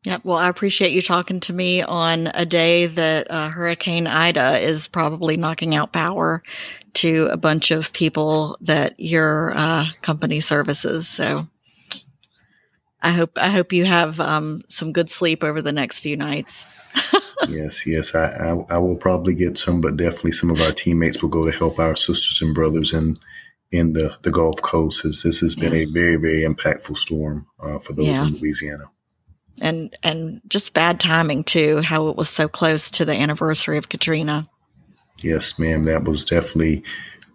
Yeah, 0.02 0.18
Well, 0.24 0.38
I 0.38 0.48
appreciate 0.48 0.92
you 0.92 1.02
talking 1.02 1.40
to 1.40 1.52
me 1.52 1.82
on 1.82 2.28
a 2.28 2.46
day 2.46 2.86
that 2.86 3.30
uh, 3.30 3.50
Hurricane 3.50 4.06
Ida 4.06 4.58
is 4.58 4.88
probably 4.88 5.36
knocking 5.36 5.74
out 5.74 5.92
power 5.92 6.42
to 6.94 7.28
a 7.30 7.36
bunch 7.36 7.70
of 7.70 7.92
people 7.92 8.56
that 8.62 8.98
your 8.98 9.52
uh, 9.54 9.90
company 10.00 10.40
services. 10.40 11.06
So 11.06 11.48
I 13.02 13.12
hope 13.12 13.36
I 13.36 13.50
hope 13.50 13.74
you 13.74 13.84
have 13.84 14.18
um, 14.20 14.62
some 14.68 14.92
good 14.92 15.10
sleep 15.10 15.44
over 15.44 15.60
the 15.60 15.72
next 15.72 16.00
few 16.00 16.16
nights. 16.16 16.64
yes, 17.48 17.86
yes, 17.86 18.14
I, 18.14 18.26
I, 18.26 18.74
I 18.74 18.78
will 18.78 18.96
probably 18.96 19.34
get 19.34 19.58
some, 19.58 19.80
but 19.80 19.96
definitely 19.96 20.32
some 20.32 20.50
of 20.50 20.60
our 20.60 20.72
teammates 20.72 21.22
will 21.22 21.28
go 21.28 21.44
to 21.44 21.56
help 21.56 21.78
our 21.78 21.96
sisters 21.96 22.40
and 22.42 22.54
brothers 22.54 22.92
in 22.92 23.16
in 23.72 23.92
the 23.92 24.16
the 24.22 24.30
Gulf 24.30 24.60
Coast. 24.62 25.04
As 25.04 25.22
this 25.22 25.40
has 25.40 25.54
been 25.54 25.72
yeah. 25.72 25.80
a 25.80 25.86
very 25.86 26.16
very 26.16 26.42
impactful 26.42 26.96
storm 26.96 27.46
uh, 27.60 27.78
for 27.78 27.92
those 27.92 28.06
yeah. 28.06 28.26
in 28.26 28.36
Louisiana. 28.36 28.90
And 29.60 29.96
and 30.02 30.40
just 30.48 30.74
bad 30.74 31.00
timing 31.00 31.44
too. 31.44 31.80
How 31.82 32.08
it 32.08 32.16
was 32.16 32.28
so 32.28 32.48
close 32.48 32.90
to 32.92 33.04
the 33.04 33.14
anniversary 33.14 33.78
of 33.78 33.88
Katrina. 33.88 34.46
Yes, 35.22 35.58
ma'am. 35.58 35.84
That 35.84 36.04
was 36.04 36.24
definitely 36.24 36.82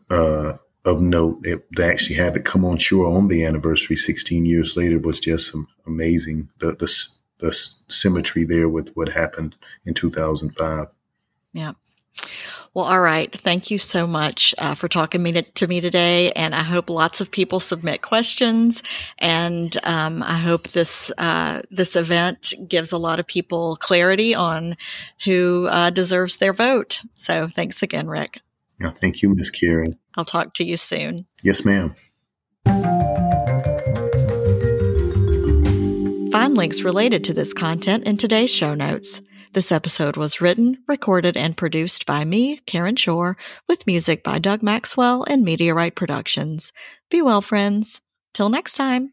uh, 0.09 0.53
of 0.85 1.01
note. 1.01 1.39
It, 1.43 1.65
to 1.75 1.85
actually 1.85 2.15
have 2.15 2.35
it 2.35 2.45
come 2.45 2.65
on 2.65 2.77
shore 2.77 3.05
on 3.05 3.27
the 3.27 3.43
anniversary 3.45 3.95
16 3.95 4.45
years 4.45 4.75
later 4.75 4.99
was 4.99 5.19
just 5.19 5.55
amazing. 5.85 6.49
The, 6.59 6.73
the 6.73 6.87
the 7.39 7.53
symmetry 7.87 8.45
there 8.45 8.69
with 8.69 8.89
what 8.95 9.09
happened 9.09 9.55
in 9.85 9.93
2005. 9.93 10.87
Yeah. 11.53 11.73
Well, 12.73 12.85
all 12.85 12.99
right. 12.99 13.31
Thank 13.31 13.71
you 13.71 13.77
so 13.77 14.05
much 14.05 14.53
uh, 14.57 14.75
for 14.75 14.87
talking 14.89 15.23
me 15.23 15.31
to, 15.33 15.41
to, 15.41 15.67
me 15.67 15.79
today, 15.79 16.31
and 16.31 16.53
I 16.53 16.63
hope 16.63 16.89
lots 16.89 17.21
of 17.21 17.31
people 17.31 17.59
submit 17.59 18.01
questions. 18.01 18.83
And 19.17 19.77
um, 19.85 20.21
I 20.23 20.37
hope 20.37 20.63
this 20.63 21.11
uh, 21.17 21.61
this 21.71 21.95
event 21.95 22.53
gives 22.67 22.91
a 22.91 22.97
lot 22.97 23.19
of 23.19 23.27
people 23.27 23.77
clarity 23.77 24.35
on 24.35 24.75
who 25.23 25.67
uh, 25.69 25.89
deserves 25.89 26.37
their 26.37 26.53
vote. 26.53 27.01
So, 27.13 27.47
thanks 27.47 27.81
again, 27.81 28.07
Rick. 28.07 28.39
Yeah, 28.79 28.91
thank 28.91 29.21
you, 29.21 29.33
Miss 29.33 29.49
Karen. 29.49 29.97
I'll 30.15 30.25
talk 30.25 30.53
to 30.55 30.65
you 30.65 30.75
soon. 30.75 31.27
Yes, 31.43 31.63
ma'am. 31.63 31.95
Links 36.55 36.83
related 36.83 37.25
to 37.25 37.33
this 37.33 37.53
content 37.53 38.05
in 38.05 38.15
today's 38.15 38.49
show 38.49 38.73
notes. 38.73 39.21
This 39.51 39.73
episode 39.73 40.15
was 40.15 40.39
written, 40.39 40.77
recorded, 40.87 41.35
and 41.35 41.57
produced 41.57 42.05
by 42.05 42.23
me, 42.23 42.61
Karen 42.65 42.95
Shore, 42.95 43.35
with 43.67 43.85
music 43.85 44.23
by 44.23 44.39
Doug 44.39 44.63
Maxwell 44.63 45.25
and 45.27 45.43
Media 45.43 45.73
Right 45.73 45.93
Productions. 45.93 46.71
Be 47.11 47.21
well, 47.21 47.41
friends. 47.41 48.01
Till 48.33 48.49
next 48.49 48.75
time. 48.75 49.11